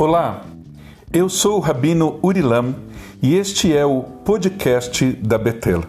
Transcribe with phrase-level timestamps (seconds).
[0.00, 0.40] Olá,
[1.12, 2.74] eu sou o Rabino Urilam
[3.20, 5.84] e este é o podcast da Betel.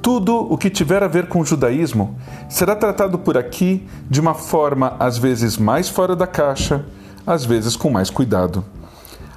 [0.00, 2.16] Tudo o que tiver a ver com o judaísmo
[2.48, 6.86] será tratado por aqui de uma forma às vezes mais fora da caixa,
[7.26, 8.64] às vezes com mais cuidado.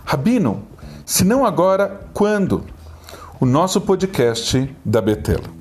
[0.05, 0.61] Rabino,
[1.03, 2.63] se não agora, quando?
[3.39, 5.58] O nosso podcast da Betel.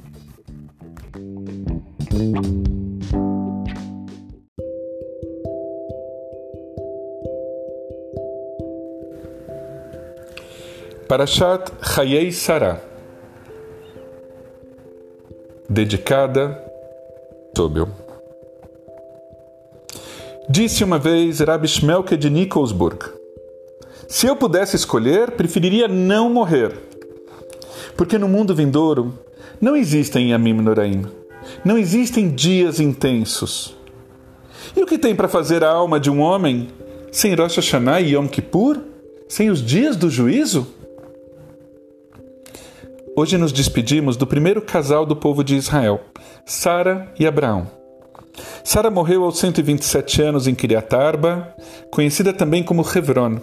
[11.08, 12.80] Parashat Chayei Sarah
[15.68, 16.62] Dedicada
[17.56, 17.88] Sobel
[20.48, 23.06] Disse uma vez Rabbi Shmelke de Nikolsburg
[24.06, 26.88] Se eu pudesse escolher, preferiria não morrer
[27.98, 29.12] porque no mundo vindouro
[29.60, 31.04] não existem Yamim Noraim,
[31.64, 33.76] não existem dias intensos.
[34.76, 36.68] E o que tem para fazer a alma de um homem
[37.10, 38.78] sem Rosh Hashanah e Yom Kippur?
[39.26, 40.77] Sem os dias do juízo?
[43.18, 46.00] Hoje nos despedimos do primeiro casal do povo de Israel,
[46.46, 47.68] Sara e Abraão.
[48.62, 51.52] Sara morreu aos 127 anos em Kiryat Arba,
[51.90, 53.40] conhecida também como Hebron.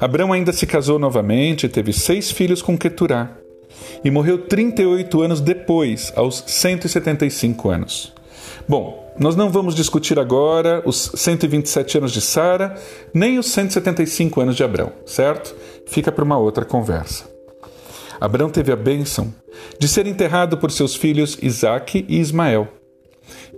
[0.00, 3.36] Abraão ainda se casou novamente e teve seis filhos com Keturá,
[4.04, 8.12] e morreu 38 anos depois, aos 175 anos.
[8.68, 12.76] Bom, nós não vamos discutir agora os 127 anos de Sara,
[13.12, 15.56] nem os 175 anos de Abraão, certo?
[15.88, 17.29] Fica para uma outra conversa.
[18.20, 19.34] Abraão teve a bênção
[19.78, 22.68] de ser enterrado por seus filhos Isaque e Ismael.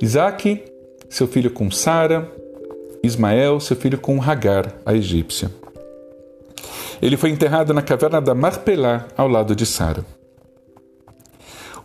[0.00, 0.62] Isaque,
[1.10, 2.30] seu filho com Sara,
[3.02, 5.50] Ismael, seu filho com Hagar, a egípcia.
[7.00, 10.06] Ele foi enterrado na caverna da Marpelá, ao lado de Sara.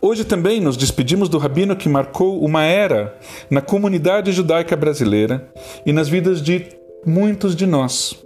[0.00, 3.18] Hoje também nos despedimos do rabino que marcou uma era
[3.50, 5.52] na comunidade judaica brasileira
[5.84, 6.68] e nas vidas de
[7.04, 8.16] muitos de nós.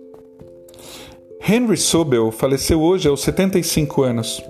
[1.44, 4.41] Henry Sobel faleceu hoje aos 75 anos.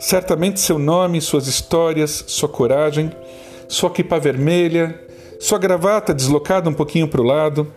[0.00, 3.12] Certamente seu nome, suas histórias, sua coragem,
[3.68, 5.00] sua quipa vermelha,
[5.38, 7.72] sua gravata deslocada um pouquinho para o lado,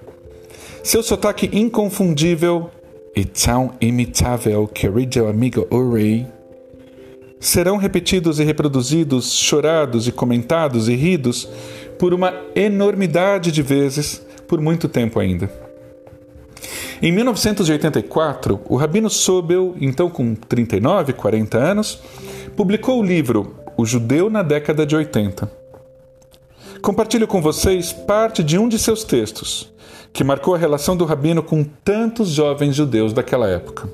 [0.84, 2.72] seu sotaque inconfundível
[3.16, 6.26] e tão imitável, querido amigo Urei,
[7.40, 11.48] serão repetidos e reproduzidos, chorados e comentados e ridos
[12.00, 15.65] por uma enormidade de vezes por muito tempo ainda.
[17.02, 22.02] Em 1984, o Rabino Sobel, então com 39, 40 anos,
[22.56, 25.52] publicou o livro O Judeu na Década de 80.
[26.82, 29.74] Compartilho com vocês parte de um de seus textos,
[30.14, 33.90] que marcou a relação do Rabino com tantos jovens judeus daquela época.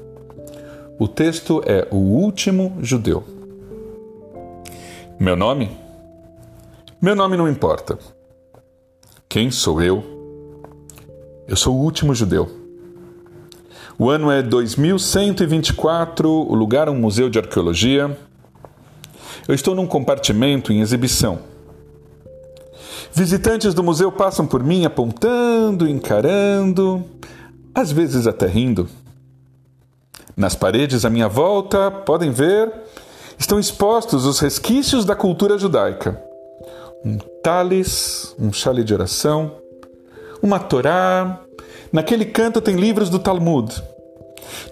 [0.99, 3.23] O texto é O Último Judeu.
[5.19, 5.71] Meu nome?
[7.01, 7.97] Meu nome não importa.
[9.27, 10.03] Quem sou eu?
[11.47, 12.60] Eu sou o último judeu.
[14.03, 18.17] O ano é 2124, o lugar é um museu de arqueologia.
[19.47, 21.37] Eu estou num compartimento em exibição.
[23.13, 27.05] Visitantes do museu passam por mim apontando, encarando,
[27.75, 28.89] às vezes até rindo.
[30.35, 32.73] Nas paredes à minha volta, podem ver,
[33.37, 36.19] estão expostos os resquícios da cultura judaica.
[37.05, 39.51] Um talis, um chale de oração,
[40.41, 41.39] uma Torá.
[41.91, 43.81] Naquele canto tem livros do Talmud.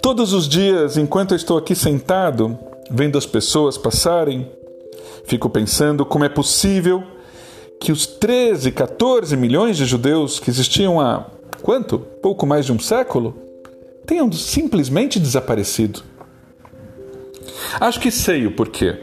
[0.01, 2.57] Todos os dias, enquanto eu estou aqui sentado,
[2.89, 4.49] vendo as pessoas passarem,
[5.25, 7.03] fico pensando como é possível
[7.79, 11.25] que os 13, 14 milhões de judeus que existiam há
[11.61, 11.99] quanto?
[11.99, 13.49] Pouco mais de um século?
[14.09, 16.01] tenham simplesmente desaparecido.
[17.79, 18.97] Acho que sei o porquê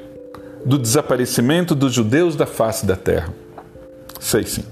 [0.64, 3.32] do desaparecimento dos judeus da face da terra.
[4.18, 4.64] Sei sim.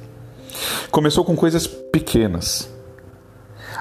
[0.90, 2.68] Começou com coisas pequenas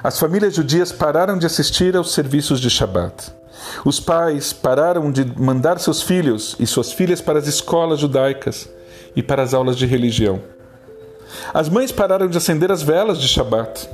[0.04, 3.32] as famílias judias pararam de assistir aos serviços de Shabat.
[3.86, 8.68] Os pais pararam de mandar seus filhos e suas filhas para as escolas judaicas
[9.16, 10.42] e para as aulas de religião.
[11.54, 13.88] As mães pararam de acender as velas de Shabat.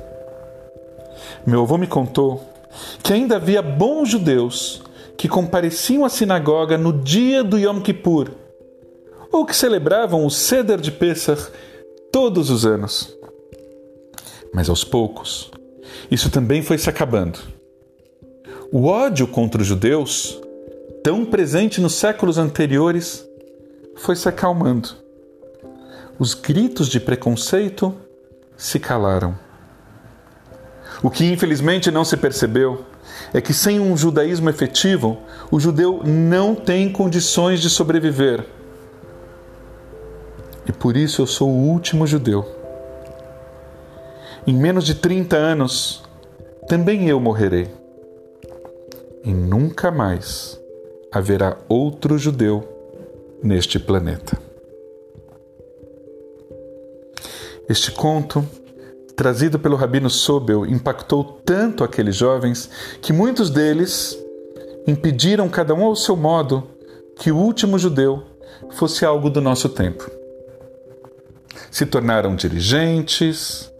[1.46, 2.44] Meu avô me contou
[3.04, 4.82] que ainda havia bons judeus
[5.16, 8.32] que compareciam à sinagoga no dia do Yom Kippur
[9.30, 11.52] ou que celebravam o Seder de Pesach
[12.10, 13.16] todos os anos.
[14.52, 15.52] Mas aos poucos,
[16.10, 17.38] isso também foi se acabando.
[18.72, 20.40] O ódio contra os judeus,
[21.02, 23.26] tão presente nos séculos anteriores,
[23.96, 24.90] foi se acalmando.
[26.19, 27.94] Os gritos de preconceito
[28.56, 29.37] se calaram.
[31.02, 32.84] O que infelizmente não se percebeu
[33.32, 35.19] é que sem um judaísmo efetivo,
[35.50, 38.46] o judeu não tem condições de sobreviver.
[40.69, 42.59] E por isso eu sou o último judeu
[44.46, 46.02] em menos de 30 anos,
[46.69, 47.69] também eu morrerei.
[49.25, 50.58] E nunca mais
[51.12, 52.66] haverá outro judeu
[53.42, 54.38] neste planeta.
[57.69, 58.44] Este conto,
[59.14, 62.70] trazido pelo rabino Sobel, impactou tanto aqueles jovens
[63.00, 64.19] que muitos deles
[64.87, 66.66] impediram, cada um ao seu modo,
[67.16, 68.22] que o último judeu
[68.70, 70.10] fosse algo do nosso tempo.
[71.70, 73.70] Se tornaram dirigentes,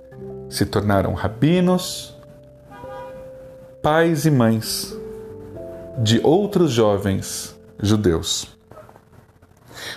[0.50, 2.14] se tornaram rabinos,
[3.81, 4.94] pais e mães
[5.97, 8.49] de outros jovens judeus.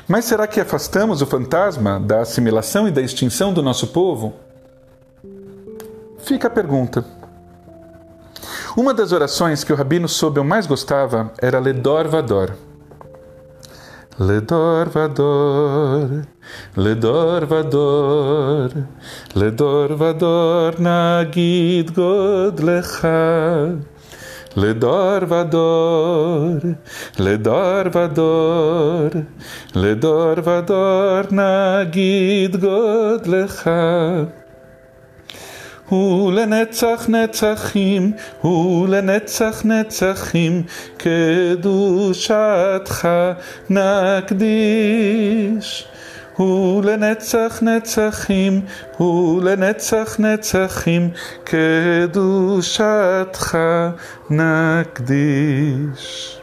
[0.08, 4.34] Mas será que afastamos o fantasma da assimilação e da extinção do nosso povo?
[6.20, 7.04] Fica a pergunta.
[8.78, 12.54] Uma das orações que o rabino Sobel mais gostava era Ledor Vador.
[14.20, 16.08] Le dor va dor,
[16.76, 18.70] le dor va dor,
[19.34, 23.74] le dor va dor nagid god lecha.
[24.56, 26.62] Le dor va dor,
[27.18, 29.26] le dor va dor,
[29.74, 34.43] le dor va dor nagid god lecha.
[35.83, 35.93] גודלך.
[35.93, 38.13] ולנצח נצחים,
[38.45, 40.63] ולנצח נצחים,
[40.97, 42.29] קדושתך
[43.71, 45.89] נקדיש.
[46.39, 48.63] ולנצח נצחים,
[49.01, 51.11] ולנצח נצחים,
[51.45, 53.59] קדושתך
[54.31, 56.35] נקדיש.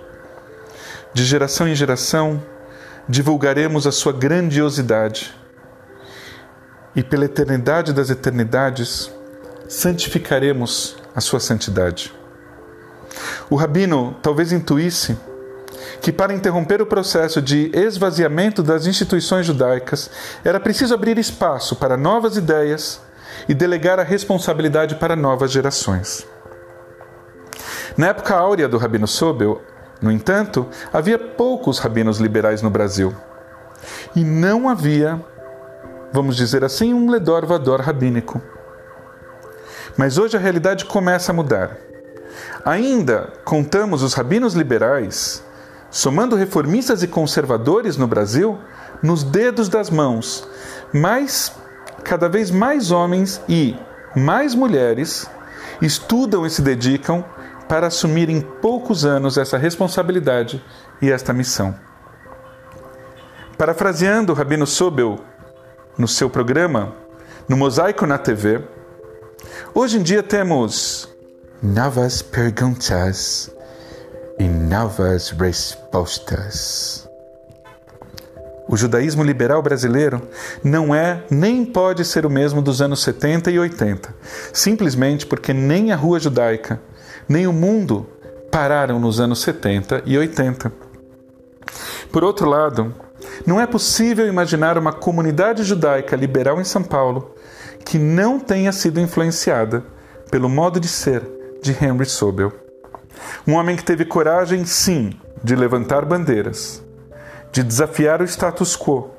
[1.17, 2.43] De geração em geração,
[3.07, 5.33] divulgaremos a sua grandiosidade,
[6.93, 9.09] e pela eternidade das eternidades,
[9.70, 12.12] santificaremos a sua santidade.
[13.48, 15.16] O rabino talvez intuísse
[16.02, 20.10] que, para interromper o processo de esvaziamento das instituições judaicas,
[20.44, 23.00] era preciso abrir espaço para novas ideias
[23.48, 26.26] e delegar a responsabilidade para novas gerações.
[27.96, 29.62] Na época áurea do Rabino Sobel,
[30.02, 33.14] no entanto, havia poucos rabinos liberais no Brasil.
[34.16, 35.24] E não havia,
[36.12, 38.42] vamos dizer assim, um ledor vador rabínico.
[40.00, 41.76] Mas hoje a realidade começa a mudar.
[42.64, 45.44] Ainda contamos os rabinos liberais
[45.90, 48.58] somando reformistas e conservadores no Brasil,
[49.02, 50.48] nos dedos das mãos,
[50.90, 51.52] mas
[52.02, 53.76] cada vez mais homens e
[54.16, 55.30] mais mulheres
[55.82, 57.22] estudam e se dedicam
[57.68, 60.64] para assumir em poucos anos essa responsabilidade
[61.02, 61.74] e esta missão.
[63.58, 65.18] Parafraseando o Rabino Sobel
[65.98, 66.94] no seu programa,
[67.46, 68.62] no Mosaico na TV,
[69.74, 71.08] hoje em dia temos
[71.62, 73.50] novas perguntas
[74.38, 77.08] e novas respostas.
[78.68, 80.22] O judaísmo liberal brasileiro
[80.62, 84.14] não é nem pode ser o mesmo dos anos 70 e 80,
[84.52, 86.80] simplesmente porque nem a rua judaica,
[87.28, 88.06] nem o mundo
[88.50, 90.72] pararam nos anos 70 e 80.
[92.12, 92.94] Por outro lado,
[93.44, 97.34] não é possível imaginar uma comunidade judaica liberal em São Paulo
[97.90, 99.82] que não tenha sido influenciada
[100.30, 101.28] pelo modo de ser
[101.60, 102.52] de Henry Sobel.
[103.44, 105.10] Um homem que teve coragem, sim,
[105.42, 106.80] de levantar bandeiras,
[107.50, 109.10] de desafiar o status quo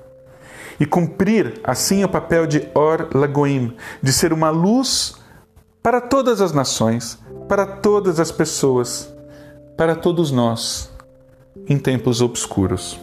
[0.79, 5.15] e cumprir assim o papel de Or Lagoim, de ser uma luz
[5.83, 7.19] para todas as nações,
[7.49, 9.13] para todas as pessoas,
[9.75, 10.89] para todos nós,
[11.67, 12.97] em tempos obscuros.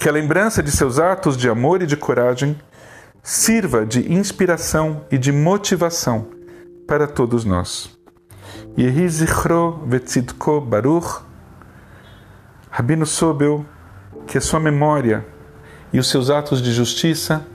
[0.00, 2.58] Que a lembrança de seus atos de amor e de coragem
[3.22, 6.28] sirva de inspiração e de motivação
[6.86, 7.90] para todos nós.
[8.78, 11.22] Yehi Zichro Vetzidko Baruch,
[12.70, 13.64] Rabino Sobel,
[14.26, 15.26] que a sua memória
[15.92, 17.46] e os seus atos de justiça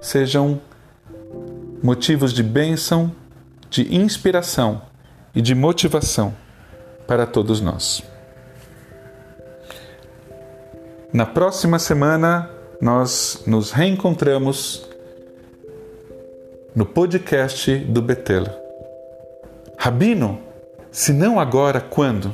[0.00, 0.60] sejam
[1.82, 3.12] motivos de bênção,
[3.68, 4.82] de inspiração
[5.34, 6.34] e de motivação
[7.06, 8.02] para todos nós.
[11.12, 14.89] Na próxima semana, nós nos reencontramos
[16.74, 18.44] no podcast do Betel.
[19.76, 20.38] Rabino,
[20.92, 22.32] se não agora, quando?